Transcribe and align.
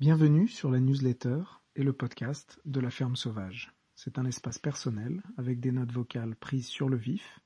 Bienvenue 0.00 0.48
sur 0.48 0.70
la 0.70 0.80
newsletter 0.80 1.42
et 1.76 1.82
le 1.82 1.92
podcast 1.92 2.58
de 2.64 2.80
la 2.80 2.88
ferme 2.88 3.16
sauvage. 3.16 3.74
C'est 3.94 4.18
un 4.18 4.24
espace 4.24 4.58
personnel 4.58 5.22
avec 5.36 5.60
des 5.60 5.72
notes 5.72 5.92
vocales 5.92 6.36
prises 6.36 6.68
sur 6.68 6.88
le 6.88 6.96
vif 6.96 7.40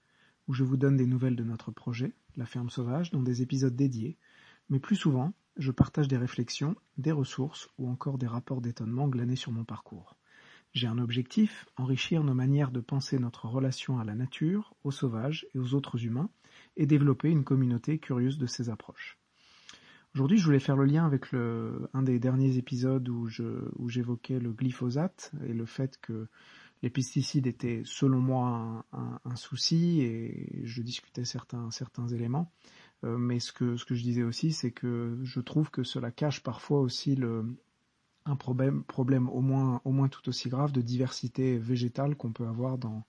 où 0.46 0.54
je 0.54 0.62
vous 0.62 0.76
donne 0.76 0.96
des 0.96 1.08
nouvelles 1.08 1.34
de 1.34 1.42
notre 1.42 1.72
projet, 1.72 2.12
la 2.36 2.46
ferme 2.46 2.70
sauvage, 2.70 3.10
dans 3.10 3.24
des 3.24 3.42
épisodes 3.42 3.74
dédiés, 3.74 4.16
mais 4.70 4.78
plus 4.78 4.94
souvent, 4.94 5.32
je 5.56 5.72
partage 5.72 6.06
des 6.06 6.16
réflexions, 6.16 6.76
des 6.96 7.10
ressources 7.10 7.68
ou 7.76 7.90
encore 7.90 8.18
des 8.18 8.28
rapports 8.28 8.60
d'étonnement 8.60 9.08
glanés 9.08 9.34
sur 9.34 9.50
mon 9.50 9.64
parcours. 9.64 10.16
J'ai 10.74 10.86
un 10.86 10.98
objectif, 10.98 11.66
enrichir 11.76 12.22
nos 12.22 12.34
manières 12.34 12.70
de 12.70 12.78
penser 12.80 13.18
notre 13.18 13.46
relation 13.46 13.98
à 13.98 14.04
la 14.04 14.14
nature, 14.14 14.76
aux 14.84 14.92
sauvages 14.92 15.44
et 15.56 15.58
aux 15.58 15.74
autres 15.74 16.04
humains, 16.04 16.30
et 16.76 16.86
développer 16.86 17.30
une 17.30 17.42
communauté 17.42 17.98
curieuse 17.98 18.38
de 18.38 18.46
ces 18.46 18.70
approches. 18.70 19.18
Aujourd'hui, 20.14 20.38
je 20.38 20.44
voulais 20.44 20.60
faire 20.60 20.76
le 20.76 20.84
lien 20.84 21.04
avec 21.04 21.32
le, 21.32 21.88
un 21.92 22.02
des 22.02 22.20
derniers 22.20 22.56
épisodes 22.56 23.08
où, 23.08 23.26
je, 23.26 23.42
où 23.76 23.88
j'évoquais 23.88 24.38
le 24.38 24.52
glyphosate 24.52 25.32
et 25.44 25.52
le 25.52 25.66
fait 25.66 25.98
que 26.00 26.28
les 26.82 26.90
pesticides 26.90 27.48
étaient, 27.48 27.82
selon 27.84 28.20
moi, 28.20 28.86
un, 28.92 29.18
un, 29.24 29.36
souci 29.36 30.02
et 30.02 30.60
je 30.62 30.82
discutais 30.82 31.24
certains, 31.24 31.68
certains 31.72 32.06
éléments. 32.06 32.52
Euh, 33.02 33.18
mais 33.18 33.40
ce 33.40 33.52
que, 33.52 33.76
ce 33.76 33.84
que 33.84 33.96
je 33.96 34.04
disais 34.04 34.22
aussi, 34.22 34.52
c'est 34.52 34.70
que 34.70 35.18
je 35.24 35.40
trouve 35.40 35.70
que 35.70 35.82
cela 35.82 36.12
cache 36.12 36.44
parfois 36.44 36.80
aussi 36.80 37.16
le, 37.16 37.44
un 38.24 38.36
problème, 38.36 38.84
problème 38.84 39.28
au 39.30 39.40
moins, 39.40 39.80
au 39.84 39.90
moins 39.90 40.08
tout 40.08 40.28
aussi 40.28 40.48
grave 40.48 40.70
de 40.70 40.80
diversité 40.80 41.58
végétale 41.58 42.14
qu'on 42.14 42.32
peut 42.32 42.46
avoir 42.46 42.78
dans, 42.78 43.04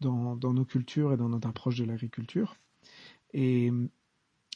dans, 0.00 0.34
dans, 0.34 0.52
nos 0.52 0.64
cultures 0.64 1.12
et 1.12 1.16
dans 1.16 1.28
notre 1.28 1.48
approche 1.48 1.78
de 1.78 1.84
l'agriculture. 1.84 2.56
Et 3.32 3.70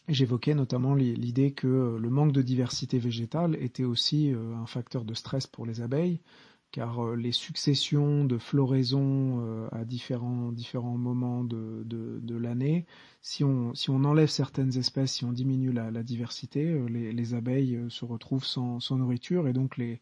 j'évoquais 0.09 0.55
notamment 0.55 0.95
l'idée 0.95 1.53
que 1.53 1.99
le 2.01 2.11
manque 2.11 2.33
de 2.33 2.43
diversité 2.43 2.99
végétale 2.99 3.57
était 3.61 3.85
aussi 3.85 4.33
euh, 4.33 4.55
un 4.57 4.67
facteur 4.67 5.05
de 5.05 5.15
stress 5.15 5.47
pour 5.47 5.67
les 5.67 5.81
abeilles, 5.81 6.21
car 6.71 7.03
euh, 7.05 7.17
les 7.17 7.33
successions 7.33 8.25
de 8.25 8.39
floraisons 8.39 9.41
euh, 9.41 9.69
à 9.73 9.85
différents, 9.85 10.53
moments 10.99 11.45
de, 11.45 12.37
l'année, 12.37 12.87
si 13.23 13.43
on, 13.45 13.73
enlève 13.89 14.29
certaines 14.29 14.77
espèces, 14.77 15.15
si 15.15 15.25
on 15.25 15.33
diminue 15.33 15.73
la, 15.73 16.03
diversité, 16.03 16.65
euh, 16.65 16.87
les, 16.87 17.13
les, 17.13 17.35
abeilles 17.35 17.79
se 17.89 18.05
retrouvent 18.05 18.45
sans, 18.45 18.81
sans, 18.81 18.97
nourriture 18.97 19.49
et 19.49 19.53
donc 19.53 19.77
les, 19.77 20.01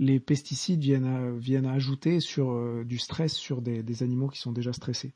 les 0.00 0.18
pesticides 0.18 0.80
viennent 0.80 1.04
à, 1.04 1.30
viennent 1.30 1.66
ajouter 1.66 2.20
sur 2.20 2.52
euh, 2.52 2.84
du 2.84 2.98
stress 2.98 3.34
sur 3.34 3.60
des, 3.60 4.02
animaux 4.02 4.28
qui 4.28 4.40
sont 4.40 4.50
déjà 4.50 4.72
stressés. 4.72 5.14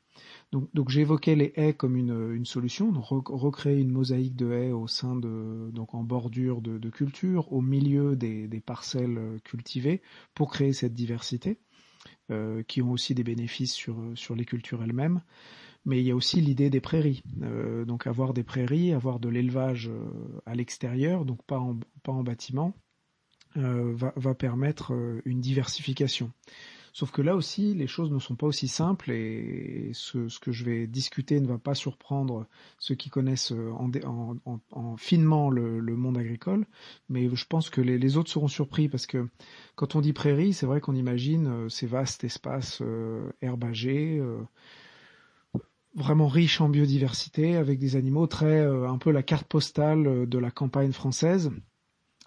Donc, 0.51 0.89
j'évoquais 0.89 1.35
les 1.35 1.51
haies 1.55 1.73
comme 1.73 1.97
une, 1.97 2.33
une 2.33 2.45
solution, 2.45 2.91
donc 2.91 3.27
recréer 3.27 3.79
une 3.79 3.91
mosaïque 3.91 4.35
de 4.35 4.51
haies 4.51 4.71
au 4.71 4.87
sein 4.87 5.15
de 5.15 5.69
donc 5.73 5.95
en 5.95 6.03
bordure 6.03 6.61
de, 6.61 6.77
de 6.77 6.89
culture, 6.89 7.51
au 7.51 7.61
milieu 7.61 8.15
des, 8.15 8.47
des, 8.47 8.61
parcelles 8.61 9.19
cultivées 9.43 10.01
pour 10.35 10.51
créer 10.51 10.71
cette 10.71 10.93
diversité, 10.93 11.57
euh, 12.31 12.63
qui 12.63 12.81
ont 12.81 12.91
aussi 12.91 13.15
des 13.15 13.23
bénéfices 13.23 13.73
sur 13.73 13.97
sur 14.13 14.35
les 14.35 14.45
cultures 14.45 14.83
elles-mêmes. 14.83 15.21
Mais 15.85 15.99
il 15.99 16.05
y 16.05 16.11
a 16.11 16.15
aussi 16.15 16.41
l'idée 16.41 16.69
des 16.69 16.81
prairies, 16.81 17.23
euh, 17.43 17.85
donc 17.85 18.07
avoir 18.07 18.33
des 18.33 18.43
prairies, 18.43 18.93
avoir 18.93 19.19
de 19.19 19.29
l'élevage 19.29 19.89
euh, 19.89 20.41
à 20.45 20.55
l'extérieur, 20.55 21.25
donc 21.25 21.43
pas 21.43 21.59
en, 21.59 21.79
pas 22.03 22.11
en 22.11 22.23
bâtiment, 22.23 22.73
euh, 23.57 23.93
va, 23.95 24.13
va, 24.15 24.33
permettre 24.33 24.93
euh, 24.93 25.21
une 25.25 25.41
diversification. 25.41 26.31
Sauf 26.95 27.11
que 27.11 27.21
là 27.21 27.35
aussi, 27.35 27.73
les 27.73 27.87
choses 27.87 28.09
ne 28.09 28.19
sont 28.19 28.37
pas 28.37 28.47
aussi 28.47 28.69
simples 28.69 29.11
et 29.11 29.91
ce, 29.91 30.29
ce, 30.29 30.39
que 30.39 30.53
je 30.53 30.63
vais 30.63 30.87
discuter 30.87 31.41
ne 31.41 31.45
va 31.45 31.57
pas 31.57 31.75
surprendre 31.75 32.47
ceux 32.79 32.95
qui 32.95 33.09
connaissent 33.09 33.51
euh, 33.51 33.69
en, 33.73 33.91
en, 34.05 34.37
en, 34.45 34.59
en 34.71 34.95
finement 34.95 35.49
le, 35.49 35.81
le, 35.81 35.95
monde 35.97 36.17
agricole, 36.17 36.65
mais 37.09 37.29
je 37.35 37.45
pense 37.47 37.69
que 37.69 37.81
les, 37.81 38.15
autres 38.15 38.29
seront 38.31 38.47
surpris 38.47 38.87
parce 38.87 39.07
que 39.07 39.27
quand 39.75 39.95
on 39.97 39.99
dit 39.99 40.13
prairie, 40.13 40.53
c'est 40.53 40.65
vrai 40.65 40.79
qu'on 40.79 40.95
imagine 40.95 41.69
ces 41.69 41.85
vastes 41.85 42.23
espaces 42.23 42.79
euh, 42.81 43.29
herbagés. 43.41 44.17
Euh, 44.17 44.39
vraiment 45.95 46.29
riches 46.29 46.61
en 46.61 46.69
biodiversité, 46.69 47.57
avec 47.57 47.77
des 47.77 47.97
animaux 47.97 48.27
très 48.27 48.65
un 48.65 48.97
peu 48.97 49.11
la 49.11 49.23
carte 49.23 49.47
postale 49.47 50.27
de 50.27 50.37
la 50.37 50.51
campagne 50.51 50.91
française, 50.93 51.51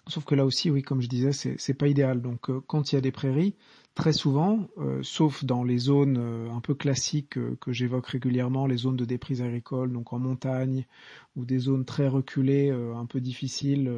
Sauf 0.09 0.25
que 0.25 0.33
là 0.33 0.43
aussi, 0.43 0.71
oui, 0.71 0.81
comme 0.81 1.01
je 1.01 1.07
disais, 1.07 1.31
c'est 1.31 1.73
pas 1.75 1.87
idéal. 1.87 2.21
Donc, 2.21 2.49
euh, 2.49 2.61
quand 2.65 2.91
il 2.91 2.95
y 2.95 2.97
a 2.97 3.01
des 3.01 3.11
prairies, 3.11 3.55
très 3.93 4.11
souvent, 4.11 4.67
euh, 4.79 5.01
sauf 5.03 5.45
dans 5.45 5.63
les 5.63 5.77
zones 5.77 6.17
euh, 6.17 6.51
un 6.51 6.61
peu 6.61 6.73
classiques 6.73 7.37
que 7.59 7.71
j'évoque 7.71 8.07
régulièrement, 8.07 8.65
les 8.65 8.77
zones 8.77 8.95
de 8.95 9.05
déprise 9.05 9.43
agricole, 9.43 9.91
donc 9.93 10.11
en 10.11 10.17
montagne, 10.17 10.87
ou 11.35 11.45
des 11.45 11.59
zones 11.59 11.85
très 11.85 12.07
reculées, 12.07 12.71
un 12.71 13.05
peu 13.05 13.21
difficiles, 13.21 13.91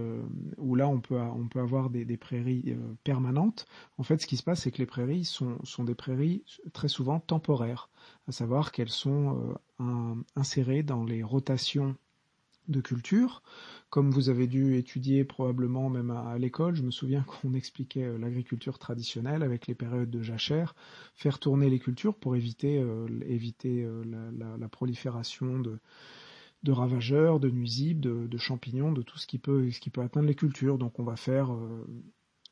où 0.57 0.75
là 0.75 0.87
on 0.89 0.99
peut, 0.99 1.17
on 1.17 1.47
peut 1.47 1.59
avoir 1.59 1.89
des, 1.89 2.17
prairies 2.17 2.75
permanentes. 3.03 3.65
En 3.97 4.03
fait, 4.03 4.21
ce 4.21 4.27
qui 4.27 4.37
se 4.37 4.43
passe, 4.43 4.61
c'est 4.61 4.71
que 4.71 4.79
les 4.79 4.85
prairies 4.85 5.23
sont, 5.23 5.57
des 5.79 5.95
prairies 5.95 6.43
très 6.73 6.87
souvent 6.87 7.19
temporaires, 7.19 7.89
à 8.27 8.31
savoir 8.31 8.71
qu'elles 8.71 8.89
sont 8.89 9.55
insérées 10.35 10.83
dans 10.83 11.03
les 11.03 11.23
rotations 11.23 11.95
de 12.67 12.81
culture. 12.81 13.41
Comme 13.89 14.11
vous 14.11 14.29
avez 14.29 14.47
dû 14.47 14.77
étudier 14.77 15.25
probablement 15.25 15.89
même 15.89 16.11
à, 16.11 16.37
l'école, 16.37 16.75
je 16.75 16.83
me 16.83 16.91
souviens 16.91 17.23
qu'on 17.27 17.53
expliquait 17.53 18.05
euh, 18.05 18.17
l'agriculture 18.17 18.79
traditionnelle 18.79 19.43
avec 19.43 19.67
les 19.67 19.75
périodes 19.75 20.09
de 20.09 20.21
jachère, 20.21 20.75
faire 21.13 21.39
tourner 21.39 21.69
les 21.69 21.79
cultures 21.79 22.15
pour 22.15 22.35
éviter, 22.35 22.79
euh, 22.79 23.07
euh, 23.65 24.57
la, 24.57 24.69
prolifération 24.69 25.59
de, 25.59 26.71
ravageurs, 26.71 27.39
de 27.39 27.49
nuisibles, 27.49 28.29
de, 28.29 28.37
champignons, 28.37 28.93
de 28.93 29.01
tout 29.01 29.17
ce 29.17 29.27
qui 29.27 29.39
peut, 29.39 29.69
ce 29.71 29.79
qui 29.79 29.89
peut 29.89 30.01
atteindre 30.01 30.27
les 30.27 30.35
cultures. 30.35 30.77
Donc 30.77 30.99
on 30.99 31.03
va 31.03 31.17
faire 31.17 31.51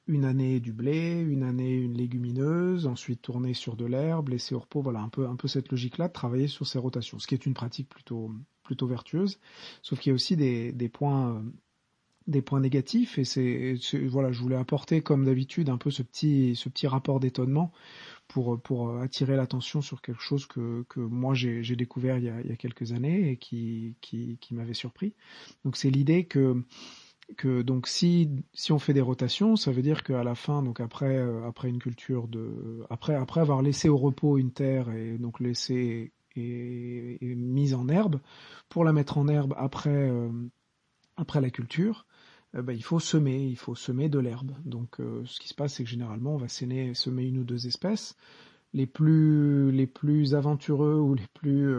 une 0.09 0.25
année 0.25 0.59
du 0.59 0.73
blé, 0.73 1.21
une 1.21 1.43
année 1.43 1.75
une 1.75 1.93
légumineuse, 1.93 2.87
ensuite 2.87 3.21
tourner 3.21 3.53
sur 3.53 3.75
de 3.75 3.85
l'herbe, 3.85 4.29
laisser 4.29 4.55
au 4.55 4.59
repos, 4.59 4.81
voilà 4.81 5.01
un 5.01 5.09
peu, 5.09 5.27
un 5.27 5.35
peu 5.35 5.47
cette 5.47 5.69
logique-là, 5.69 6.09
travailler 6.09 6.47
sur 6.47 6.65
ces 6.65 6.79
rotations, 6.79 7.19
ce 7.19 7.27
qui 7.27 7.35
est 7.35 7.45
une 7.45 7.53
pratique 7.53 7.87
plutôt, 7.87 8.31
plutôt 8.69 8.85
vertueuse. 8.85 9.39
Sauf 9.81 9.99
qu'il 9.99 10.11
y 10.11 10.13
a 10.13 10.13
aussi 10.13 10.35
des, 10.35 10.89
points 10.93 11.33
euh, 11.33 11.39
des 12.27 12.43
points 12.43 12.59
négatifs 12.59 13.17
et 13.17 13.25
c'est 13.25 13.75
voilà 14.07 14.31
je 14.31 14.39
voulais 14.39 14.55
apporter 14.55 15.01
comme 15.01 15.25
d'habitude 15.25 15.69
un 15.69 15.77
peu 15.77 15.89
ce 15.89 16.03
petit 16.03 16.55
ce 16.55 16.69
petit 16.69 16.85
rapport 16.85 17.19
d'étonnement 17.19 17.71
pour 18.27 18.61
pour 18.61 18.99
attirer 18.99 19.35
l'attention 19.35 19.81
sur 19.81 20.03
quelque 20.03 20.21
chose 20.21 20.45
que 20.45 20.85
que 20.89 20.99
moi 20.99 21.33
j'ai 21.33 21.75
découvert 21.75 22.19
il 22.19 22.25
y 22.25 22.51
a 22.51 22.55
quelques 22.55 22.91
années 22.91 23.31
et 23.31 23.37
qui 23.37 23.95
qui 24.01 24.37
qui 24.39 24.53
m'avait 24.53 24.75
surpris 24.75 25.15
donc 25.65 25.75
c'est 25.75 25.89
l'idée 25.89 26.25
que 26.25 26.63
que 27.37 27.61
donc 27.61 27.87
si 27.87 28.29
si 28.53 28.71
on 28.71 28.79
fait 28.79 28.93
des 28.93 29.01
rotations, 29.01 29.55
ça 29.55 29.71
veut 29.71 29.81
dire 29.81 30.03
qu'à 30.03 30.23
la 30.23 30.35
fin, 30.35 30.63
donc 30.63 30.79
après 30.79 31.17
euh, 31.17 31.47
après 31.47 31.69
une 31.69 31.79
culture 31.79 32.27
de 32.27 32.85
après 32.89 33.15
après 33.15 33.41
avoir 33.41 33.61
laissé 33.61 33.89
au 33.89 33.97
repos 33.97 34.37
une 34.37 34.51
terre 34.51 34.89
et 34.91 35.17
donc 35.17 35.39
laissé 35.39 36.11
mise 37.21 37.73
en 37.73 37.87
herbe, 37.89 38.19
pour 38.69 38.83
la 38.83 38.93
mettre 38.93 39.17
en 39.17 39.27
herbe 39.27 39.53
après 39.57 40.09
euh, 40.09 40.29
après 41.17 41.41
la 41.41 41.49
culture, 41.49 42.05
euh, 42.55 42.61
bah, 42.61 42.73
il 42.73 42.83
faut 42.83 42.99
semer, 42.99 43.45
il 43.45 43.57
faut 43.57 43.75
semer 43.75 44.09
de 44.09 44.19
l'herbe. 44.19 44.51
Donc 44.65 44.99
euh, 44.99 45.23
ce 45.25 45.39
qui 45.39 45.47
se 45.47 45.53
passe, 45.53 45.75
c'est 45.75 45.83
que 45.83 45.89
généralement 45.89 46.35
on 46.35 46.37
va 46.37 46.47
semer, 46.47 46.93
semer 46.93 47.23
une 47.23 47.39
ou 47.39 47.43
deux 47.43 47.67
espèces. 47.67 48.15
Les 48.71 48.85
plus 48.85 49.71
les 49.71 49.87
plus 49.87 50.35
aventureux 50.35 50.99
ou 50.99 51.15
les 51.15 51.25
plus 51.33 51.73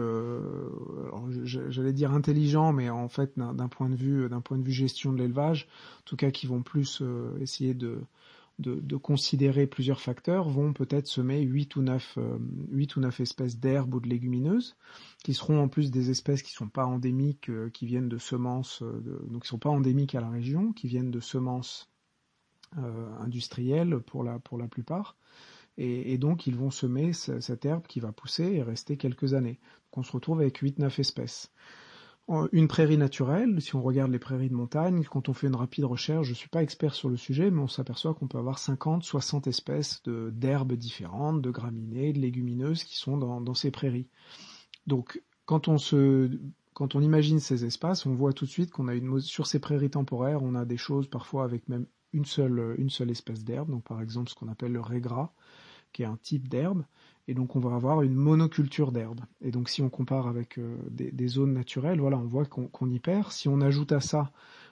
j'allais 1.45 1.93
dire 1.93 2.11
intelligents, 2.11 2.73
mais 2.73 2.89
en 2.89 3.07
fait 3.07 3.39
d'un 3.39 3.69
point 3.69 3.89
de 3.89 3.95
vue 3.95 4.27
d'un 4.27 4.41
point 4.41 4.57
de 4.57 4.63
vue 4.63 4.73
gestion 4.73 5.13
de 5.13 5.17
l'élevage, 5.17 5.69
en 5.99 6.03
tout 6.03 6.17
cas 6.17 6.31
qui 6.31 6.47
vont 6.47 6.63
plus 6.63 7.01
essayer 7.39 7.73
de 7.73 8.01
de, 8.61 8.95
considérer 8.97 9.67
plusieurs 9.67 10.01
facteurs 10.01 10.47
vont 10.47 10.73
peut-être 10.73 11.07
semer 11.07 11.41
8 11.41 11.75
ou 11.75 11.81
9, 11.81 12.17
euh, 12.17 12.37
8 12.71 12.95
ou 12.95 12.99
9 13.01 13.19
espèces 13.19 13.59
d'herbes 13.59 13.95
ou 13.95 13.99
de 13.99 14.07
légumineuses, 14.07 14.75
qui 15.23 15.33
seront 15.33 15.61
en 15.61 15.67
plus 15.67 15.91
des 15.91 16.09
espèces 16.09 16.43
qui 16.43 16.51
sont 16.51 16.69
pas 16.69 16.85
endémiques, 16.85 17.49
euh, 17.49 17.69
qui 17.69 17.85
viennent 17.85 18.09
de 18.09 18.17
semences, 18.17 18.81
euh, 18.83 19.01
donc 19.29 19.43
qui 19.43 19.47
sont 19.47 19.59
pas 19.59 19.69
endémiques 19.69 20.15
à 20.15 20.21
la 20.21 20.29
région, 20.29 20.73
qui 20.73 20.87
viennent 20.87 21.11
de 21.11 21.19
semences 21.19 21.89
euh, 22.77 23.09
industrielles 23.19 23.99
pour 23.99 24.23
la, 24.23 24.39
pour 24.39 24.57
la 24.57 24.67
plupart. 24.67 25.17
Et, 25.77 26.13
et, 26.13 26.17
donc 26.17 26.47
ils 26.47 26.55
vont 26.55 26.69
semer 26.69 27.13
cette 27.13 27.65
herbe 27.65 27.87
qui 27.87 27.99
va 27.99 28.11
pousser 28.11 28.43
et 28.43 28.61
rester 28.61 28.97
quelques 28.97 29.33
années. 29.33 29.59
Donc 29.85 29.97
on 29.99 30.03
se 30.03 30.11
retrouve 30.11 30.41
avec 30.41 30.61
8-9 30.61 30.99
espèces 30.99 31.51
une 32.51 32.67
prairie 32.67 32.97
naturelle, 32.97 33.61
si 33.61 33.75
on 33.75 33.81
regarde 33.81 34.11
les 34.11 34.19
prairies 34.19 34.49
de 34.49 34.55
montagne, 34.55 35.03
quand 35.03 35.27
on 35.27 35.33
fait 35.33 35.47
une 35.47 35.55
rapide 35.55 35.85
recherche, 35.85 36.25
je 36.27 36.31
ne 36.31 36.35
suis 36.35 36.49
pas 36.49 36.63
expert 36.63 36.93
sur 36.93 37.09
le 37.09 37.17
sujet, 37.17 37.51
mais 37.51 37.61
on 37.61 37.67
s'aperçoit 37.67 38.13
qu'on 38.13 38.27
peut 38.27 38.37
avoir 38.37 38.57
50, 38.57 39.03
60 39.03 39.47
espèces 39.47 40.01
d'herbes 40.05 40.73
différentes, 40.73 41.41
de 41.41 41.51
graminées, 41.51 42.13
de 42.13 42.19
légumineuses 42.19 42.83
qui 42.83 42.97
sont 42.97 43.17
dans, 43.17 43.41
dans, 43.41 43.53
ces 43.53 43.71
prairies. 43.71 44.07
Donc, 44.87 45.21
quand 45.45 45.67
on 45.67 45.77
se, 45.77 46.29
quand 46.73 46.95
on 46.95 47.01
imagine 47.01 47.39
ces 47.39 47.65
espaces, 47.65 48.05
on 48.05 48.13
voit 48.13 48.33
tout 48.33 48.45
de 48.45 48.49
suite 48.49 48.71
qu'on 48.71 48.87
a 48.87 48.95
une, 48.95 49.19
sur 49.19 49.47
ces 49.47 49.59
prairies 49.59 49.89
temporaires, 49.89 50.41
on 50.41 50.55
a 50.55 50.63
des 50.63 50.77
choses 50.77 51.07
parfois 51.07 51.43
avec 51.43 51.67
même 51.67 51.85
une 52.13 52.25
seule, 52.25 52.75
une 52.77 52.89
seule 52.89 53.11
espèce 53.11 53.43
d'herbe, 53.43 53.69
donc 53.69 53.83
par 53.83 54.01
exemple 54.01 54.29
ce 54.29 54.35
qu'on 54.35 54.47
appelle 54.47 54.71
le 54.71 54.81
régras, 54.81 55.33
qui 55.91 56.03
est 56.03 56.05
un 56.05 56.17
type 56.17 56.47
d'herbe, 56.47 56.83
et 57.27 57.33
donc 57.33 57.55
on 57.55 57.59
va 57.59 57.75
avoir 57.75 58.01
une 58.01 58.15
monoculture 58.15 58.91
d'herbe. 58.91 59.21
Et 59.41 59.51
donc 59.51 59.69
si 59.69 59.81
on 59.81 59.89
compare 59.89 60.27
avec 60.27 60.57
euh, 60.57 60.77
des, 60.89 61.27
zones 61.27 61.53
naturelles, 61.53 61.99
voilà, 61.99 62.17
on 62.17 62.27
voit 62.27 62.45
qu'on 62.45 62.67
qu 62.67 62.89
y 62.89 62.99
perd. 62.99 63.31
Si 63.31 63.47
on 63.47 63.61
ajoute 63.61 63.91
à 63.91 64.01
ça 64.01 64.31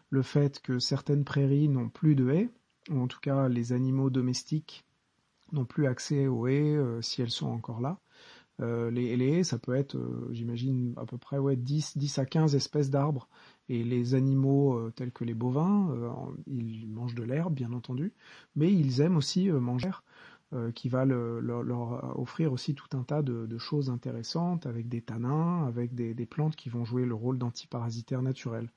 le 0.10 0.22
fait 0.22 0.62
que 0.62 0.80
certaines 0.80 1.24
prairies 1.24 1.70
n'ont 1.70 1.90
plus 1.90 2.16
de 2.16 2.30
haies, 2.30 2.50
ou 2.90 3.00
en 3.00 3.08
tout 3.08 3.20
cas 3.20 3.48
les 3.48 3.74
animaux 3.74 4.10
domestiques 4.10 4.86
n'ont 5.52 5.66
plus 5.66 5.88
accès 5.88 6.28
aux 6.28 6.48
haies 6.48 6.78
si 7.02 7.22
elles 7.22 7.32
sont 7.32 7.50
encore 7.50 7.82
là. 7.82 8.00
les, 8.60 9.16
les, 9.18 9.40
haies, 9.40 9.44
ça 9.44 9.58
peut 9.58 9.76
être, 9.76 9.98
j'imagine, 10.32 10.94
à 10.98 11.06
peu 11.06 11.18
près 11.18 11.38
ouais, 11.38 11.56
10, 11.56 11.98
10 11.98 12.20
à 12.20 12.26
15 12.26 12.56
espèces 12.56 12.90
d'arbres. 12.90 13.28
Et 13.68 13.84
les 13.84 14.16
animaux 14.16 14.90
tels 14.92 15.12
que 15.12 15.24
les 15.24 15.34
bovins, 15.34 15.96
ils 16.48 16.88
mangent 16.88 17.16
de 17.16 17.24
l'herbe, 17.24 17.54
bien 17.54 17.74
entendu, 17.74 18.14
mais 18.56 18.72
ils 18.72 19.02
aiment 19.02 19.18
aussi 19.18 19.50
manger 19.50 19.92
euh, 20.52 20.72
qui 20.72 20.90
va 20.90 21.06
leur, 21.06 22.20
offrir 22.20 22.52
aussi 22.52 22.74
tout 22.74 22.98
un 22.98 23.04
tas 23.04 23.22
de, 23.22 23.58
choses 23.60 23.92
intéressantes 23.92 24.66
avec 24.66 24.90
des 24.90 25.02
tanins, 25.02 25.68
avec 25.68 25.94
des, 25.94 26.26
plantes 26.26 26.56
qui 26.56 26.70
vont 26.70 26.86
jouer 26.86 27.06
le 27.06 27.14
rôle 27.14 27.38
d'antiparasitaires 27.38 28.24
naturels. 28.24 28.72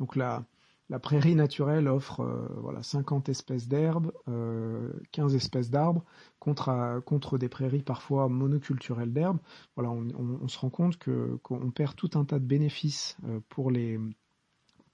Donc 0.00 0.16
la, 0.16 0.46
la 0.88 0.98
prairie 0.98 1.34
naturelle 1.34 1.86
offre 1.86 2.20
euh, 2.20 2.48
voilà 2.62 2.82
50 2.82 3.28
espèces 3.28 3.68
d'herbes, 3.68 4.10
15 4.24 5.34
euh, 5.34 5.36
espèces 5.36 5.68
d'arbres 5.70 6.02
contre, 6.38 7.02
contre 7.04 7.36
des 7.36 7.50
prairies 7.50 7.82
parfois 7.82 8.30
monoculturelles 8.30 9.12
d'herbes. 9.12 9.40
Voilà, 9.76 9.90
on, 9.90 10.48
se 10.48 10.58
rend 10.58 10.70
compte 10.70 10.98
qu'on 11.42 11.70
perd 11.72 11.94
tout 11.94 12.10
un 12.14 12.24
tas 12.24 12.38
de 12.38 12.46
bénéfices 12.46 13.18
pour 13.50 13.70
les 13.70 14.00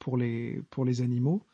pour 0.00 0.16
les 0.16 0.62
pour 0.70 0.84
les 0.84 1.00
animaux 1.00 1.44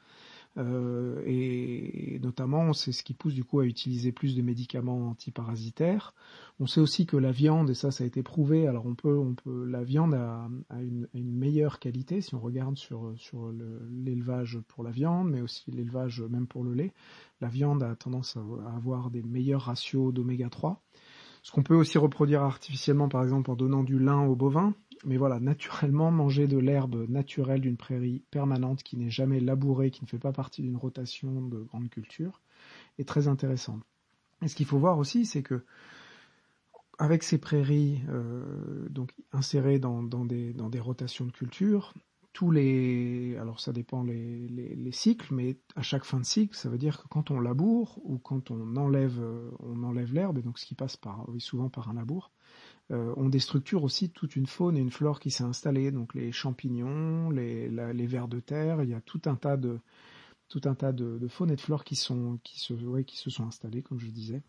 euh, 0.58 1.22
et, 1.26 2.18
notamment, 2.22 2.72
c'est 2.72 2.92
ce 2.92 3.02
qui 3.02 3.14
pousse 3.14 3.34
du 3.34 3.44
coup 3.44 3.60
à 3.60 3.64
utiliser 3.64 4.12
plus 4.12 4.34
de 4.34 4.42
médicaments 4.42 5.08
antiparasitaires. 5.10 6.14
On 6.58 6.66
sait 6.66 6.80
aussi 6.80 7.06
que 7.06 7.16
la 7.16 7.30
viande, 7.30 7.70
et 7.70 7.74
ça, 7.74 7.90
ça 7.90 8.04
a 8.04 8.06
été 8.06 8.22
prouvé. 8.22 8.66
Alors 8.66 8.86
on 8.86 8.94
peut, 8.94 9.16
on 9.16 9.34
peut, 9.34 9.64
la 9.64 9.84
viande 9.84 10.14
a, 10.14 10.48
une, 10.80 11.06
meilleure 11.14 11.78
qualité 11.78 12.20
si 12.20 12.34
on 12.34 12.40
regarde 12.40 12.76
sur 12.76 13.14
sur 13.16 13.50
l'élevage 13.90 14.58
pour 14.68 14.84
la 14.84 14.90
viande, 14.90 15.30
mais 15.30 15.40
aussi 15.40 15.70
l'élevage 15.70 16.20
même 16.22 16.46
pour 16.46 16.64
le 16.64 16.74
lait. 16.74 16.92
La 17.40 17.48
viande 17.48 17.82
a 17.82 17.94
tendance 17.94 18.36
à 18.36 18.74
avoir 18.74 19.10
des 19.10 19.22
meilleurs 19.22 19.62
ratios 19.62 20.12
d'oméga 20.12 20.50
3. 20.50 20.82
Ce 21.42 21.52
qu'on 21.52 21.62
peut 21.62 21.74
aussi 21.74 21.96
reproduire 21.96 22.42
artificiellement, 22.42 23.08
par 23.08 23.22
exemple, 23.22 23.50
en 23.50 23.56
donnant 23.56 23.82
du 23.82 23.98
lin 23.98 24.20
aux 24.26 24.36
bovins, 24.36 24.74
mais 25.04 25.16
voilà, 25.16 25.40
naturellement, 25.40 26.10
manger 26.10 26.46
de 26.46 26.58
l'herbe 26.58 27.08
naturelle 27.08 27.60
d'une 27.60 27.76
prairie 27.76 28.22
permanente 28.30 28.82
qui 28.82 28.96
n'est 28.96 29.10
jamais 29.10 29.40
labourée, 29.40 29.90
qui 29.90 30.04
ne 30.04 30.08
fait 30.08 30.18
pas 30.18 30.32
partie 30.32 30.62
d'une 30.62 30.76
rotation 30.76 31.42
de 31.42 31.60
grande 31.60 31.88
culture, 31.88 32.40
est 32.98 33.08
très 33.08 33.28
intéressant. 33.28 33.80
Et 34.42 34.48
ce 34.48 34.54
qu'il 34.54 34.66
faut 34.66 34.78
voir 34.78 34.98
aussi, 34.98 35.26
c'est 35.26 35.42
que 35.42 35.64
avec 36.98 37.22
ces 37.22 37.38
prairies 37.38 38.02
euh, 38.10 38.88
donc 38.90 39.14
insérées 39.32 39.78
dans, 39.78 40.02
des, 40.02 40.80
rotations 40.80 41.24
de 41.24 41.32
culture, 41.32 41.94
tous 42.34 42.50
les, 42.50 43.36
alors 43.38 43.58
ça 43.58 43.72
dépend 43.72 44.02
les, 44.02 44.48
les, 44.48 44.92
cycles, 44.92 45.34
mais 45.34 45.56
à 45.76 45.82
chaque 45.82 46.04
fin 46.04 46.20
de 46.20 46.24
cycle, 46.24 46.54
ça 46.54 46.68
veut 46.68 46.78
dire 46.78 47.02
que 47.02 47.08
quand 47.08 47.30
on 47.30 47.40
laboure 47.40 47.98
ou 48.04 48.18
quand 48.18 48.50
on 48.50 48.76
enlève, 48.76 49.18
on 49.60 49.82
enlève 49.82 50.12
l'herbe, 50.12 50.40
donc 50.42 50.58
ce 50.58 50.66
qui 50.66 50.74
passe 50.74 50.98
par, 50.98 51.26
souvent 51.38 51.70
par 51.70 51.88
un 51.88 51.94
labour, 51.94 52.30
euh, 52.90 53.14
on 53.16 53.28
déstructure 53.28 53.84
aussi 53.84 54.10
toute 54.10 54.34
une 54.34 54.46
faune 54.46 54.76
et 54.76 54.80
une 54.80 54.90
flore 54.90 55.20
qui 55.20 55.30
s'est 55.30 55.44
installée, 55.44 55.92
donc 55.92 56.14
les 56.14 56.32
champignons, 56.32 57.30
les, 57.30 57.68
les 57.68 58.06
vers 58.06 58.26
de 58.26 58.40
terre, 58.40 58.82
il 58.82 58.88
y 58.88 58.94
a 58.94 59.00
tout 59.00 59.22
un 59.26 59.36
tas 59.36 59.56
de 59.56 59.78
tout 60.48 60.62
un 60.64 60.74
tas 60.74 60.90
de, 60.90 61.28
faune 61.28 61.52
et 61.52 61.56
de 61.56 61.60
flore 61.60 61.84
qui 61.84 61.94
sont 61.94 62.40
qui 62.42 62.58
se 62.58 62.74
qui 63.02 63.16
se 63.16 63.30
sont 63.30 63.46
installés, 63.46 63.82
comme 63.82 64.00
je 64.00 64.08
disais. 64.08 64.42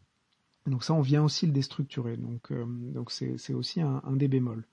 Donc 0.65 0.83
ça, 0.83 0.93
on 0.93 1.01
vient 1.01 1.23
aussi 1.23 1.45
le 1.45 1.51
déstructurer. 1.51 2.17
Donc 2.17 2.51
euh, 2.51 2.65
donc 2.67 3.11
c'est 3.11 3.53
aussi 3.53 3.81
un, 3.81 4.01
des 4.13 4.27
bémols. 4.27 4.65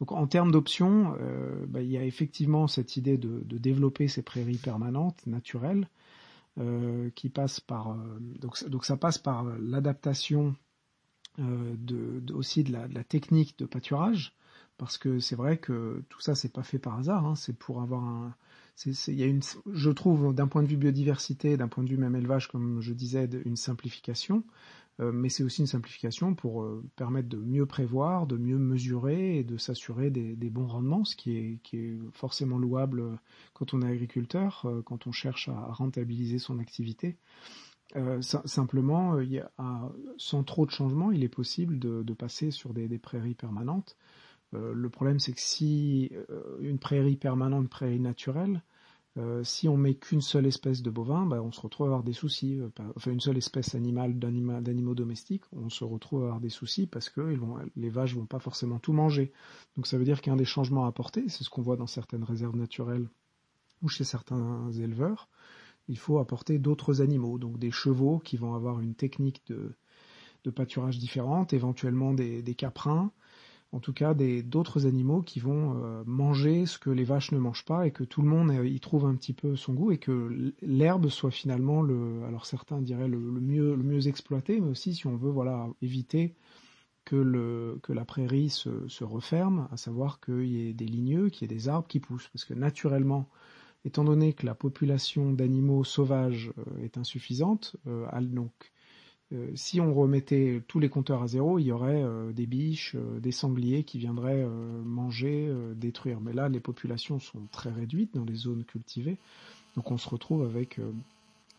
Donc 0.00 0.12
en 0.12 0.26
termes 0.26 0.52
d'options, 0.52 1.16
euh, 1.20 1.64
bah, 1.66 1.80
il 1.80 1.90
y 1.90 1.96
a 1.96 2.04
effectivement 2.04 2.66
cette 2.66 2.98
idée 2.98 3.16
de, 3.16 3.40
de 3.44 3.56
développer 3.56 4.08
ces 4.08 4.22
prairies 4.22 4.58
permanentes 4.58 5.26
naturelles 5.26 5.88
qui 7.16 7.30
passent 7.30 7.58
par 7.58 7.96
donc 8.38 8.62
donc 8.68 8.84
ça 8.84 8.96
passe 8.96 9.18
par 9.18 9.42
l'adaptation 9.58 10.54
euh, 11.40 11.74
de, 11.78 12.32
aussi 12.32 12.62
de 12.62 12.72
la, 12.72 12.86
de 12.86 12.94
la, 12.94 13.02
technique 13.02 13.58
de 13.58 13.66
pâturage, 13.66 14.36
parce 14.78 14.98
que 14.98 15.18
c'est 15.18 15.34
vrai 15.34 15.58
que 15.58 16.04
tout 16.08 16.20
ça 16.20 16.34
c'est 16.34 16.52
pas 16.52 16.62
fait 16.62 16.78
par 16.78 16.98
hasard, 16.98 17.26
hein, 17.26 17.34
c'est 17.34 17.58
pour 17.58 17.82
avoir 17.82 18.04
un, 18.04 18.34
il 18.86 19.14
y 19.14 19.22
a 19.22 19.26
une, 19.26 19.40
je 19.72 19.90
trouve 19.90 20.32
d'un 20.32 20.46
point 20.46 20.62
de 20.62 20.68
vue 20.68 20.76
biodiversité, 20.76 21.56
d'un 21.56 21.68
point 21.68 21.82
de 21.82 21.88
vue 21.88 21.96
même 21.96 22.14
élevage, 22.14 22.48
comme 22.48 22.80
je 22.80 22.92
disais, 22.92 23.28
une 23.44 23.56
simplification, 23.56 24.44
euh, 25.00 25.10
mais 25.10 25.28
c'est 25.28 25.42
aussi 25.42 25.62
une 25.62 25.66
simplification 25.66 26.34
pour 26.34 26.62
euh, 26.62 26.84
permettre 26.94 27.28
de 27.28 27.38
mieux 27.38 27.66
prévoir, 27.66 28.28
de 28.28 28.36
mieux 28.36 28.58
mesurer 28.58 29.38
et 29.38 29.42
de 29.42 29.56
s'assurer 29.56 30.10
des, 30.10 30.36
des, 30.36 30.50
bons 30.50 30.68
rendements, 30.68 31.04
ce 31.04 31.16
qui 31.16 31.36
est, 31.36 31.58
qui 31.64 31.78
est 31.78 31.98
forcément 32.12 32.58
louable 32.58 33.02
quand 33.54 33.74
on 33.74 33.82
est 33.82 33.88
agriculteur, 33.90 34.66
quand 34.84 35.08
on 35.08 35.12
cherche 35.12 35.48
à 35.48 35.72
rentabiliser 35.72 36.38
son 36.38 36.60
activité. 36.60 37.16
Euh, 37.96 38.20
simplement, 38.22 39.16
euh, 39.16 39.40
sans 40.18 40.42
trop 40.42 40.66
de 40.66 40.70
changements, 40.70 41.12
il 41.12 41.22
est 41.22 41.28
possible 41.28 41.78
de, 41.78 42.14
passer 42.14 42.50
sur 42.50 42.74
des, 42.74 42.98
prairies 42.98 43.34
permanentes. 43.34 43.96
Euh, 44.54 44.72
le 44.74 44.90
problème, 44.90 45.20
c'est 45.20 45.32
que 45.32 45.40
si 45.40 46.10
une 46.60 46.78
prairie 46.78 47.16
permanente, 47.16 47.68
prairie 47.68 48.00
naturelle, 48.00 48.62
si 49.44 49.68
on 49.68 49.76
met 49.76 49.94
qu'une 49.94 50.20
seule 50.20 50.46
espèce 50.46 50.82
de 50.82 50.90
bovin, 50.90 51.24
bah, 51.24 51.40
on 51.40 51.52
se 51.52 51.60
retrouve 51.60 51.86
à 51.86 51.90
avoir 51.90 52.02
des 52.02 52.12
soucis. 52.12 52.60
enfin, 52.96 53.12
une 53.12 53.20
seule 53.20 53.36
espèce 53.36 53.76
animale 53.76 54.18
d'animaux 54.18 54.94
domestiques, 54.96 55.44
on 55.52 55.68
se 55.68 55.84
retrouve 55.84 56.22
à 56.22 56.24
avoir 56.24 56.40
des 56.40 56.48
soucis 56.48 56.88
parce 56.88 57.10
que 57.10 57.38
les 57.76 57.90
vaches 57.90 58.16
vont 58.16 58.26
pas 58.26 58.40
forcément 58.40 58.80
tout 58.80 58.92
manger. 58.92 59.32
Donc 59.76 59.86
ça 59.86 59.98
veut 59.98 60.04
dire 60.04 60.20
qu'un 60.20 60.34
des 60.34 60.44
changements 60.44 60.86
à 60.86 60.88
apporter, 60.88 61.28
c'est 61.28 61.44
ce 61.44 61.50
qu'on 61.50 61.62
voit 61.62 61.76
dans 61.76 61.86
certaines 61.86 62.24
réserves 62.24 62.56
naturelles 62.56 63.08
ou 63.82 63.88
chez 63.88 64.02
certains 64.02 64.72
éleveurs, 64.72 65.28
il 65.88 65.98
faut 65.98 66.18
apporter 66.18 66.58
d'autres 66.58 67.02
animaux, 67.02 67.38
donc 67.38 67.58
des 67.58 67.70
chevaux 67.70 68.18
qui 68.18 68.36
vont 68.36 68.54
avoir 68.54 68.80
une 68.80 68.94
technique 68.94 69.42
de, 69.48 69.74
pâturage 70.50 70.98
différente, 70.98 71.52
éventuellement 71.52 72.12
des, 72.12 72.54
caprins, 72.54 73.10
en 73.72 73.80
tout 73.80 73.92
cas 73.92 74.14
d'autres 74.14 74.86
animaux 74.86 75.22
qui 75.22 75.40
vont 75.40 75.74
euh, 75.76 76.04
manger 76.06 76.66
ce 76.66 76.78
que 76.78 76.90
les 76.90 77.04
vaches 77.04 77.32
ne 77.32 77.38
mangent 77.38 77.64
pas 77.64 77.86
et 77.86 77.90
que 77.90 78.04
tout 78.04 78.22
le 78.22 78.28
monde 78.28 78.50
euh, 78.50 78.68
y 78.68 78.78
trouve 78.78 79.06
un 79.06 79.14
petit 79.14 79.32
peu 79.32 79.56
son 79.56 79.72
goût 79.72 79.90
et 79.90 79.98
que 79.98 80.54
l'herbe 80.62 81.08
soit 81.08 81.30
finalement 81.30 81.82
le, 81.82 82.22
alors 82.24 82.46
certains 82.46 82.80
diraient 82.80 83.08
le, 83.08 83.18
mieux 83.18 84.06
exploité, 84.06 84.60
mais 84.60 84.68
aussi 84.68 84.94
si 84.94 85.06
on 85.06 85.16
veut 85.16 85.30
voilà 85.30 85.68
éviter 85.82 86.34
que 87.04 87.92
la 87.92 88.04
prairie 88.04 88.48
se, 88.48 88.88
se 88.88 89.04
referme, 89.04 89.68
à 89.70 89.76
savoir 89.76 90.20
qu'il 90.20 90.46
y 90.46 90.68
ait 90.68 90.72
des 90.72 90.86
ligneux, 90.86 91.28
qu'il 91.28 91.50
y 91.50 91.52
ait 91.52 91.54
des 91.54 91.68
arbres 91.68 91.86
qui 91.86 92.00
poussent, 92.00 92.28
parce 92.32 92.44
que 92.44 92.54
naturellement 92.54 93.28
étant 93.84 94.04
donné 94.04 94.32
que 94.32 94.46
la 94.46 94.54
population 94.54 95.32
d'animaux 95.32 95.84
sauvages 95.84 96.52
euh, 96.58 96.84
est 96.84 96.96
insuffisante, 96.96 97.76
euh, 97.86 98.06
donc 98.22 98.52
euh, 99.32 99.50
si 99.54 99.80
on 99.80 99.94
remettait 99.94 100.62
tous 100.68 100.80
les 100.80 100.88
compteurs 100.88 101.22
à 101.22 101.26
zéro, 101.26 101.58
il 101.58 101.66
y 101.66 101.72
aurait 101.72 102.04
des 102.32 102.46
biches, 102.46 102.94
des 103.20 103.32
sangliers 103.32 103.82
qui 103.82 103.98
viendraient 103.98 104.46
manger, 104.84 105.52
détruire. 105.74 106.20
Mais 106.20 106.32
là, 106.32 106.48
les 106.48 106.60
populations 106.60 107.18
sont 107.18 107.40
très 107.50 107.70
réduites 107.70 108.14
dans 108.14 108.24
les 108.24 108.34
zones 108.34 108.64
cultivées, 108.64 109.16
donc 109.76 109.90
on 109.90 109.98
se 109.98 110.08
retrouve 110.08 110.44
avec, 110.44 110.78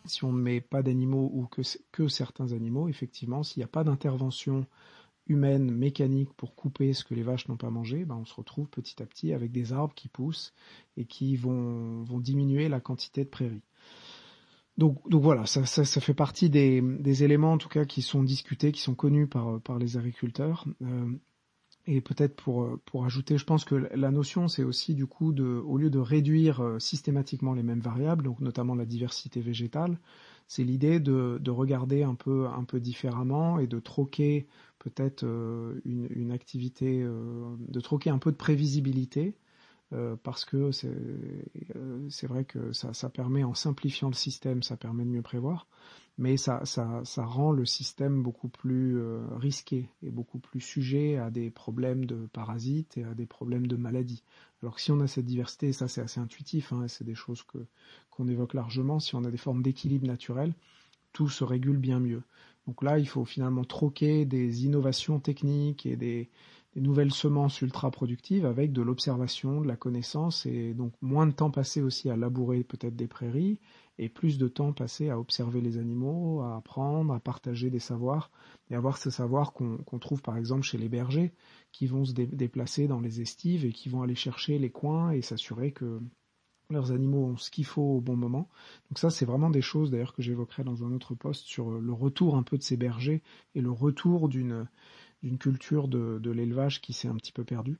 si 0.06 0.24
on 0.24 0.32
ne 0.32 0.40
met 0.40 0.60
pas 0.60 0.82
d'animaux 0.82 1.30
ou 1.34 1.46
que, 1.46 1.62
que 1.92 2.08
certains 2.08 2.52
animaux, 2.52 2.88
effectivement, 2.88 3.42
s'il 3.42 3.60
n'y 3.60 3.64
a 3.64 3.68
pas 3.68 3.84
d'intervention 3.84 4.64
humaine, 5.26 5.70
mécanique 5.70 6.32
pour 6.36 6.54
couper 6.54 6.92
ce 6.92 7.04
que 7.04 7.14
les 7.14 7.22
vaches 7.22 7.48
n'ont 7.48 7.56
pas 7.56 7.70
mangé, 7.70 8.04
ben 8.04 8.16
on 8.16 8.24
se 8.24 8.34
retrouve 8.34 8.68
petit 8.68 9.02
à 9.02 9.06
petit 9.06 9.32
avec 9.32 9.52
des 9.52 9.72
arbres 9.72 9.94
qui 9.94 10.08
poussent 10.08 10.52
et 10.96 11.04
qui 11.04 11.36
vont, 11.36 12.02
vont 12.04 12.20
diminuer 12.20 12.68
la 12.68 12.80
quantité 12.80 13.24
de 13.24 13.28
prairies. 13.28 13.62
Donc, 14.78 15.08
donc 15.08 15.22
voilà, 15.22 15.46
ça, 15.46 15.64
ça, 15.64 16.00
fait 16.00 16.14
partie 16.14 16.50
des, 16.50 16.82
des, 16.82 17.24
éléments 17.24 17.54
en 17.54 17.58
tout 17.58 17.68
cas 17.70 17.86
qui 17.86 18.02
sont 18.02 18.22
discutés, 18.22 18.72
qui 18.72 18.82
sont 18.82 18.94
connus 18.94 19.26
par, 19.26 19.58
par 19.62 19.78
les 19.78 19.96
agriculteurs. 19.96 20.66
Euh, 20.82 21.10
et 21.86 22.00
peut-être 22.00 22.34
pour, 22.34 22.78
pour 22.84 23.04
ajouter, 23.04 23.38
je 23.38 23.44
pense 23.44 23.64
que 23.64 23.74
la 23.74 24.10
notion, 24.10 24.48
c'est 24.48 24.64
aussi 24.64 24.94
du 24.94 25.06
coup 25.06 25.32
de, 25.32 25.44
au 25.44 25.78
lieu 25.78 25.88
de 25.88 25.98
réduire 25.98 26.60
euh, 26.60 26.78
systématiquement 26.78 27.54
les 27.54 27.62
mêmes 27.62 27.80
variables, 27.80 28.24
donc 28.24 28.40
notamment 28.40 28.74
la 28.74 28.84
diversité 28.84 29.40
végétale, 29.40 29.98
c'est 30.48 30.64
l'idée 30.64 31.00
de, 31.00 31.38
de, 31.40 31.50
regarder 31.50 32.02
un 32.02 32.14
peu, 32.14 32.46
un 32.48 32.64
peu 32.64 32.80
différemment 32.80 33.58
et 33.58 33.66
de 33.66 33.78
troquer 33.78 34.46
peut-être 34.90 35.24
euh, 35.24 35.80
une, 35.84 36.30
activité, 36.30 37.02
euh, 37.02 37.56
de 37.58 37.80
troquer 37.80 38.10
un 38.10 38.18
peu 38.18 38.30
de 38.30 38.36
prévisibilité, 38.36 39.34
euh, 39.92 40.16
parce 40.22 40.44
que 40.44 40.70
c'est 40.72 42.26
vrai 42.26 42.44
que 42.44 42.72
ça, 42.72 43.08
permet, 43.10 43.42
en 43.42 43.54
simplifiant 43.54 44.08
le 44.08 44.14
système, 44.14 44.62
ça 44.62 44.76
permet 44.76 45.04
de 45.04 45.10
mieux 45.10 45.22
prévoir, 45.22 45.66
mais 46.18 46.36
ça, 46.36 46.62
rend 47.16 47.52
le 47.52 47.64
système 47.64 48.22
beaucoup 48.22 48.48
plus 48.48 48.98
risqué 49.36 49.88
et 50.02 50.10
beaucoup 50.10 50.38
plus 50.38 50.60
sujet 50.60 51.16
à 51.16 51.30
des 51.30 51.50
problèmes 51.50 52.04
de 52.04 52.26
parasites 52.32 52.96
et 52.96 53.04
à 53.04 53.14
des 53.14 53.26
problèmes 53.26 53.66
de 53.66 53.76
maladies. 53.76 54.22
Alors 54.62 54.80
si 54.80 54.90
on 54.90 55.00
a 55.00 55.06
cette 55.06 55.26
diversité, 55.26 55.72
ça 55.72 55.88
c'est 55.88 56.00
assez 56.00 56.20
intuitif, 56.20 56.72
hein, 56.72 56.88
c'est 56.88 57.04
des 57.04 57.14
choses 57.14 57.44
qu'on 58.10 58.28
évoque 58.28 58.54
largement, 58.54 58.98
si 58.98 59.14
on 59.14 59.24
a 59.24 59.30
des 59.30 59.36
formes 59.36 59.62
d'équilibre 59.62 60.06
naturel, 60.06 60.54
tout 61.12 61.28
se 61.28 61.44
régule 61.44 61.78
bien 61.78 62.00
mieux. 62.00 62.22
Donc 62.66 62.82
là, 62.82 62.98
il 62.98 63.06
faut 63.08 63.24
finalement 63.24 63.64
troquer 63.64 64.24
des 64.24 64.64
innovations 64.64 65.20
techniques 65.20 65.86
et 65.86 65.96
des, 65.96 66.30
nouvelles 66.80 67.12
semences 67.12 67.62
ultra 67.62 67.90
productives 67.90 68.44
avec 68.44 68.72
de 68.72 68.82
l'observation, 68.82 69.60
de 69.60 69.66
la 69.66 69.76
connaissance 69.76 70.46
et 70.46 70.74
donc 70.74 70.92
moins 71.00 71.26
de 71.26 71.32
temps 71.32 71.50
passé 71.50 71.80
aussi 71.82 72.10
à 72.10 72.16
labourer 72.16 72.64
peut-être 72.64 72.96
des 72.96 73.06
prairies 73.06 73.58
et 73.98 74.08
plus 74.08 74.36
de 74.36 74.46
temps 74.46 74.72
passé 74.72 75.08
à 75.08 75.18
observer 75.18 75.62
les 75.62 75.78
animaux, 75.78 76.42
à 76.42 76.56
apprendre, 76.56 77.14
à 77.14 77.20
partager 77.20 77.70
des 77.70 77.78
savoirs, 77.78 78.30
et 78.70 78.74
avoir 78.74 78.98
ce 78.98 79.08
savoir 79.08 79.54
qu'on 79.54 79.98
trouve 79.98 80.20
par 80.20 80.36
exemple 80.36 80.64
chez 80.64 80.76
les 80.76 80.90
bergers, 80.90 81.32
qui 81.72 81.86
vont 81.86 82.04
se 82.04 82.12
déplacer 82.12 82.88
dans 82.88 83.00
les 83.00 83.22
estives 83.22 83.64
et 83.64 83.72
qui 83.72 83.88
vont 83.88 84.02
aller 84.02 84.14
chercher 84.14 84.58
les 84.58 84.68
coins 84.68 85.12
et 85.12 85.22
s'assurer 85.22 85.72
que 85.72 86.00
leurs 86.70 86.92
animaux 86.92 87.26
ont 87.26 87.36
ce 87.36 87.50
qu'il 87.50 87.64
faut 87.64 87.96
au 87.96 88.00
bon 88.00 88.16
moment. 88.16 88.48
Donc 88.90 88.98
ça, 88.98 89.10
c'est 89.10 89.24
vraiment 89.24 89.50
des 89.50 89.62
choses 89.62 89.90
d'ailleurs 89.90 90.14
que 90.14 90.22
j'évoquerai 90.22 90.64
dans 90.64 90.84
un 90.84 90.92
autre 90.92 91.14
poste 91.14 91.46
sur 91.46 91.70
le 91.70 91.92
retour 91.92 92.36
un 92.36 92.42
peu 92.42 92.58
de 92.58 92.62
ces 92.62 92.76
bergers 92.76 93.22
et 93.54 93.60
le 93.60 93.70
retour 93.70 94.28
d'une 94.28 94.66
d'une 95.22 95.38
culture 95.38 95.88
de, 95.88 96.18
de 96.22 96.30
l'élevage 96.30 96.80
qui 96.82 96.92
s'est 96.92 97.08
un 97.08 97.16
petit 97.16 97.32
peu 97.32 97.42
perdue. 97.42 97.78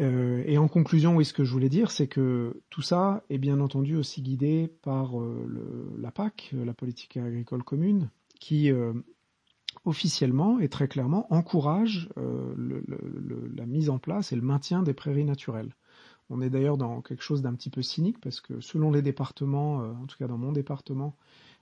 Euh, 0.00 0.42
et 0.46 0.58
en 0.58 0.68
conclusion, 0.68 1.16
oui, 1.16 1.24
ce 1.24 1.32
que 1.32 1.44
je 1.44 1.52
voulais 1.52 1.68
dire, 1.68 1.90
c'est 1.90 2.08
que 2.08 2.60
tout 2.70 2.82
ça 2.82 3.22
est 3.30 3.38
bien 3.38 3.60
entendu 3.60 3.96
aussi 3.96 4.22
guidé 4.22 4.72
par 4.82 5.20
euh, 5.20 5.94
la 5.98 6.10
PAC, 6.10 6.50
euh, 6.54 6.64
la 6.64 6.74
politique 6.74 7.16
agricole 7.16 7.62
commune, 7.62 8.10
qui 8.40 8.70
officiellement 9.86 10.58
et 10.60 10.68
très 10.68 10.86
clairement 10.86 11.32
encourage 11.32 12.10
la 12.16 13.66
mise 13.66 13.88
en 13.88 13.98
place 13.98 14.32
et 14.32 14.36
le 14.36 14.42
maintien 14.42 14.82
des 14.82 14.92
prairies 14.92 15.24
naturelles. 15.24 15.74
On 16.30 16.40
est 16.40 16.50
d'ailleurs 16.50 16.78
dans 16.78 17.02
quelque 17.02 17.22
chose 17.22 17.42
d'un 17.42 17.54
petit 17.54 17.70
peu 17.70 17.82
cynique 17.82 18.20
parce 18.20 18.40
que 18.40 18.60
selon 18.60 18.90
les 18.90 19.02
départements, 19.02 19.76
en 19.78 20.06
tout 20.06 20.16
cas 20.18 20.26
dans 20.26 20.38
mon 20.38 20.52
département, 20.52 21.16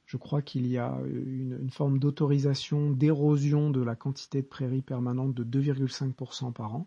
je 0.07 0.16
crois 0.16 0.42
qu'il 0.42 0.66
y 0.66 0.78
a 0.78 0.99
une, 1.07 1.59
une 1.61 1.71
forme 1.71 1.99
d'autorisation 1.99 2.90
d'érosion 2.90 3.71
de 3.71 3.83
la 3.83 3.97
quantité 3.97 4.42
de 4.42 4.47
prairies 4.47 4.83
permanentes 4.83 5.35
de 5.35 5.45
2,5% 5.45 6.52
par 6.52 6.75
an. 6.75 6.87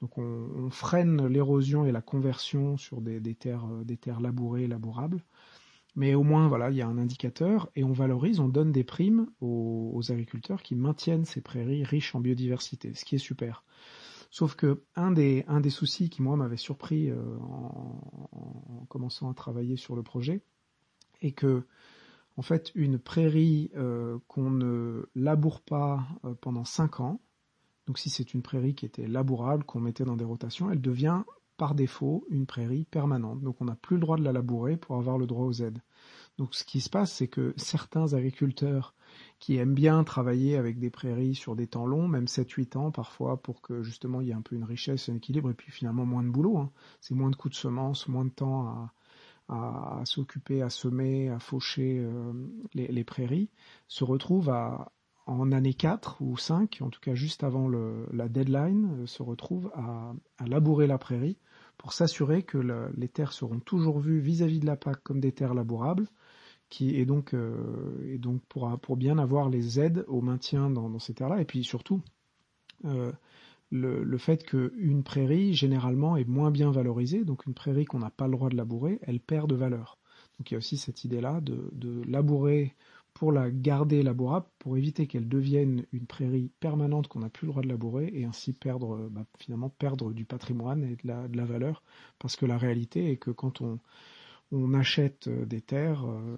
Donc 0.00 0.16
on, 0.18 0.70
freine 0.70 1.26
l'érosion 1.26 1.84
et 1.84 1.92
la 1.92 2.02
conversion 2.02 2.76
sur 2.76 3.00
des, 3.00 3.20
des, 3.20 3.34
terres, 3.34 3.64
euh, 3.64 3.84
des 3.84 3.96
terres 3.96 4.20
labourées 4.20 4.66
labourables. 4.66 5.24
Mais 5.96 6.14
au 6.14 6.22
moins, 6.22 6.46
voilà, 6.46 6.70
il 6.70 6.76
y 6.76 6.82
a 6.82 6.86
un 6.86 6.98
indicateur 6.98 7.68
et 7.74 7.82
on 7.82 7.92
valorise, 7.92 8.38
on 8.38 8.48
donne 8.48 8.70
des 8.70 8.84
primes 8.84 9.26
aux, 9.40 10.00
agriculteurs 10.10 10.62
qui 10.62 10.76
maintiennent 10.76 11.24
ces 11.24 11.40
prairies 11.40 11.82
riches 11.82 12.14
en 12.14 12.20
biodiversité, 12.20 12.94
ce 12.94 13.04
qui 13.04 13.16
est 13.16 13.18
super. 13.18 13.64
Sauf 14.30 14.56
que 14.56 14.82
un 14.94 15.10
des, 15.10 15.44
soucis 15.70 16.10
qui, 16.10 16.22
moi, 16.22 16.36
m'avait 16.36 16.56
surpris 16.56 17.10
euh, 17.10 17.16
en, 17.40 18.00
en, 18.32 18.86
commençant 18.88 19.30
à 19.30 19.34
travailler 19.34 19.76
sur 19.76 19.96
le 19.96 20.02
projet 20.02 20.42
est 21.22 21.32
que, 21.32 21.64
en 22.36 22.42
fait, 22.42 22.70
une 22.74 22.98
prairie 22.98 23.70
euh, 23.74 24.18
qu'on 24.28 24.50
ne 24.50 25.08
laboure 25.14 25.60
pas 25.62 26.06
euh, 26.24 26.34
pendant 26.40 26.64
5 26.64 27.00
ans, 27.00 27.20
donc 27.88 27.98
si 27.98 28.10
c'est 28.10 28.34
une 28.34 28.42
prairie 28.42 28.74
qui 28.74 28.84
était 28.84 29.06
labourable, 29.06 29.64
qu'on 29.64 29.80
mettait 29.80 30.04
dans 30.04 30.16
des 30.16 30.24
rotations, 30.24 30.70
elle 30.70 30.82
devient 30.82 31.22
par 31.56 31.74
défaut 31.74 32.26
une 32.28 32.44
prairie 32.44 32.84
permanente. 32.84 33.40
Donc 33.40 33.60
on 33.60 33.64
n'a 33.64 33.76
plus 33.76 33.96
le 33.96 34.00
droit 34.00 34.18
de 34.18 34.22
la 34.22 34.32
labourer 34.32 34.76
pour 34.76 34.96
avoir 34.96 35.16
le 35.16 35.26
droit 35.26 35.46
aux 35.46 35.62
aides. 35.62 35.82
Donc 36.36 36.54
ce 36.54 36.64
qui 36.64 36.82
se 36.82 36.90
passe, 36.90 37.12
c'est 37.12 37.28
que 37.28 37.54
certains 37.56 38.12
agriculteurs 38.12 38.94
qui 39.38 39.56
aiment 39.56 39.74
bien 39.74 40.02
travailler 40.04 40.56
avec 40.56 40.78
des 40.78 40.90
prairies 40.90 41.34
sur 41.34 41.54
des 41.54 41.66
temps 41.66 41.86
longs, 41.86 42.08
même 42.08 42.24
7-8 42.24 42.76
ans 42.76 42.90
parfois, 42.90 43.40
pour 43.40 43.62
que 43.62 43.82
justement 43.82 44.20
il 44.20 44.28
y 44.28 44.30
ait 44.30 44.34
un 44.34 44.42
peu 44.42 44.56
une 44.56 44.64
richesse, 44.64 45.08
un 45.08 45.14
équilibre, 45.14 45.50
et 45.50 45.54
puis 45.54 45.70
finalement 45.70 46.04
moins 46.04 46.24
de 46.24 46.30
boulot. 46.30 46.58
Hein. 46.58 46.72
C'est 47.00 47.14
moins 47.14 47.30
de 47.30 47.36
coups 47.36 47.54
de 47.54 47.58
semences, 47.58 48.08
moins 48.08 48.24
de 48.24 48.30
temps 48.30 48.90
à, 49.48 50.02
s'occuper, 50.04 50.62
à 50.62 50.70
semer, 50.70 51.30
à 51.30 51.38
faucher 51.38 52.00
euh, 52.00 52.32
les, 52.74 53.04
prairies, 53.04 53.48
se 53.86 54.04
retrouvent 54.04 54.50
à, 54.50 54.92
en 55.26 55.52
année 55.52 55.74
4 55.74 56.20
ou 56.20 56.36
5, 56.36 56.78
en 56.80 56.90
tout 56.90 57.00
cas 57.00 57.14
juste 57.14 57.44
avant 57.44 57.68
la 57.68 58.28
deadline, 58.28 59.02
euh, 59.02 59.06
se 59.06 59.22
retrouve 59.22 59.70
à, 59.74 60.12
labourer 60.44 60.86
la 60.86 60.98
prairie 60.98 61.38
pour 61.76 61.92
s'assurer 61.92 62.42
que 62.42 62.58
le, 62.58 62.90
les 62.96 63.08
terres 63.08 63.32
seront 63.32 63.60
toujours 63.60 64.00
vues 64.00 64.20
vis-à-vis 64.20 64.58
-vis 64.58 64.60
de 64.62 64.66
la 64.66 64.76
PAC 64.76 65.02
comme 65.02 65.20
des 65.20 65.32
terres 65.32 65.54
labourables, 65.54 66.08
qui 66.70 66.96
est 66.96 67.06
donc, 67.06 67.34
euh, 67.34 68.12
et 68.12 68.18
donc 68.18 68.42
pour, 68.48 68.78
pour 68.80 68.96
bien 68.96 69.18
avoir 69.18 69.48
les 69.48 69.80
aides 69.80 70.04
au 70.08 70.20
maintien 70.20 70.70
dans, 70.70 70.90
dans 70.90 70.98
ces 70.98 71.14
terres-là, 71.14 71.40
et 71.40 71.44
puis 71.44 71.64
surtout 71.64 72.02
euh, 72.84 73.12
le, 73.70 74.04
le, 74.04 74.18
fait 74.18 74.44
qu'une 74.44 75.02
prairie 75.02 75.54
généralement 75.54 76.16
est 76.16 76.28
moins 76.28 76.50
bien 76.50 76.70
valorisée, 76.70 77.24
donc 77.24 77.46
une 77.46 77.54
prairie 77.54 77.84
qu'on 77.84 77.98
n'a 77.98 78.10
pas 78.10 78.26
le 78.26 78.32
droit 78.32 78.48
de 78.48 78.56
labourer, 78.56 78.98
elle 79.02 79.20
perd 79.20 79.48
de 79.48 79.54
valeur. 79.54 79.98
Donc 80.38 80.50
il 80.50 80.54
y 80.54 80.56
a 80.56 80.58
aussi 80.58 80.76
cette 80.76 81.04
idée-là 81.04 81.40
de, 81.40 81.70
de 81.72 82.02
labourer 82.06 82.74
pour 83.14 83.32
la 83.32 83.50
garder 83.50 84.04
labourable, 84.04 84.46
pour 84.60 84.76
éviter 84.76 85.08
qu'elle 85.08 85.28
devienne 85.28 85.84
une 85.92 86.06
prairie 86.06 86.52
permanente 86.60 87.08
qu'on 87.08 87.18
n'a 87.18 87.30
plus 87.30 87.46
le 87.46 87.52
droit 87.52 87.62
de 87.62 87.68
labourer 87.68 88.10
et 88.14 88.24
ainsi 88.24 88.52
perdre, 88.52 89.08
bah, 89.10 89.24
finalement 89.38 89.70
perdre 89.70 90.12
du 90.12 90.24
patrimoine 90.24 90.84
et 90.84 90.94
de 90.94 91.08
la, 91.08 91.26
de 91.26 91.36
la, 91.36 91.44
valeur. 91.44 91.82
Parce 92.20 92.36
que 92.36 92.46
la 92.46 92.56
réalité 92.56 93.10
est 93.10 93.16
que 93.16 93.32
quand 93.32 93.60
on, 93.60 93.80
on 94.52 94.74
achète 94.74 95.28
des 95.28 95.60
terres, 95.60 96.04
euh, 96.06 96.36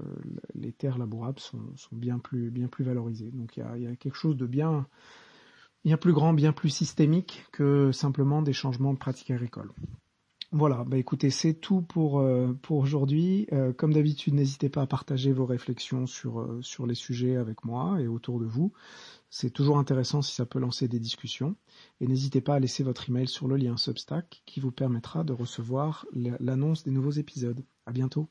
les 0.54 0.72
terres 0.72 0.98
labourables 0.98 1.38
sont, 1.38 1.60
bien, 1.92 2.18
plus, 2.18 2.50
valorisées. 2.80 3.30
Donc 3.32 3.56
il 3.56 3.82
y 3.82 3.86
a, 3.86 3.96
quelque 3.96 4.16
chose 4.16 4.36
de 4.36 4.46
bien, 4.46 4.86
bien 5.84 5.96
plus 5.96 6.12
grand, 6.12 6.32
bien 6.32 6.52
plus 6.52 6.70
systémique 6.70 7.46
que 7.52 7.92
simplement 7.92 8.42
des 8.42 8.52
changements 8.52 8.92
de 8.92 8.98
pratiques 8.98 9.30
agricoles. 9.30 9.72
Voilà, 10.52 10.82
bah 10.84 10.98
écoutez, 10.98 11.30
c'est 11.30 11.54
tout 11.54 11.80
pour, 11.80 12.18
euh, 12.18 12.58
aujourd'hui. 12.70 13.46
Euh, 13.52 13.72
comme 13.72 13.92
d'habitude, 13.92 14.34
n'hésitez 14.34 14.68
pas 14.68 14.82
à 14.82 14.86
partager 14.86 15.32
vos 15.32 15.46
réflexions 15.46 16.06
euh, 16.24 16.60
sur 16.60 16.86
les 16.88 16.96
sujets 16.96 17.36
avec 17.36 17.64
moi 17.64 18.00
et 18.00 18.08
autour 18.08 18.40
de 18.40 18.46
vous. 18.46 18.72
C'est 19.30 19.50
toujours 19.50 19.78
intéressant 19.78 20.22
si 20.22 20.34
ça 20.34 20.44
peut 20.44 20.58
lancer 20.58 20.88
des 20.88 20.98
discussions. 20.98 21.56
Et 22.00 22.06
n'hésitez 22.08 22.40
pas 22.40 22.56
à 22.56 22.60
laisser 22.60 22.82
votre 22.82 23.08
email 23.08 23.28
sur 23.28 23.48
le 23.48 23.56
lien 23.56 23.76
Substack 23.76 24.42
qui 24.44 24.60
vous 24.60 24.72
permettra 24.72 25.24
de 25.24 25.32
recevoir 25.32 26.06
l'annonce 26.12 26.82
des 26.84 26.90
nouveaux 26.90 27.12
épisodes. 27.12 27.64
À 27.86 27.92
bientôt. 27.92 28.28